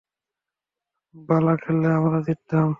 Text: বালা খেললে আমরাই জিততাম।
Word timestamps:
বালা 1.15 1.53
খেললে 1.61 1.87
আমরাই 1.97 2.21
জিততাম। 2.27 2.69